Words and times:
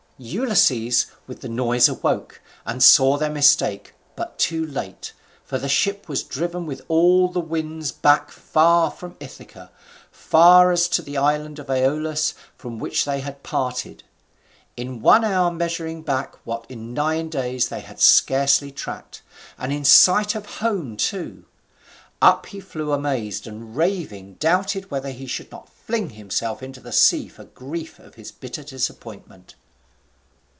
]Ulysses 0.21 1.07
with 1.25 1.41
the 1.41 1.49
noise 1.49 1.89
awoke, 1.89 2.41
and 2.63 2.83
saw 2.83 3.17
their 3.17 3.31
mistake, 3.31 3.95
but 4.15 4.37
too 4.37 4.63
late, 4.63 5.13
for 5.43 5.57
the 5.57 5.67
ship 5.67 6.07
was 6.07 6.21
driving 6.21 6.67
with 6.67 6.83
all 6.89 7.27
the 7.27 7.39
winds 7.39 7.91
back 7.91 8.29
far 8.29 8.91
from 8.91 9.17
Ithaca, 9.19 9.71
far 10.11 10.71
as 10.71 10.87
to 10.89 11.01
the 11.01 11.17
island 11.17 11.57
of 11.57 11.71
Aeolus 11.71 12.35
from 12.55 12.77
which 12.77 13.03
they 13.03 13.21
had 13.21 13.41
parted, 13.41 14.03
in 14.77 15.01
one 15.01 15.23
hour 15.25 15.49
measuring 15.49 16.03
back 16.03 16.35
what 16.45 16.67
in 16.69 16.93
nine 16.93 17.27
days 17.27 17.69
they 17.69 17.81
had 17.81 17.99
scarcely 17.99 18.71
tracked, 18.71 19.23
and 19.57 19.73
in 19.73 19.83
sight 19.83 20.35
of 20.35 20.45
home 20.57 20.95
too! 20.97 21.45
Up 22.21 22.45
he 22.45 22.59
flew 22.59 22.91
amazed, 22.91 23.47
and, 23.47 23.75
raving, 23.75 24.35
doubted 24.35 24.91
whether 24.91 25.09
he 25.09 25.25
should 25.25 25.51
not 25.51 25.67
fling 25.67 26.11
himself 26.11 26.61
into 26.61 26.79
the 26.79 26.91
sea 26.91 27.27
for 27.27 27.45
grief 27.45 27.97
of 27.97 28.13
his 28.13 28.31
bitter 28.31 28.63
disappointment. 28.63 29.55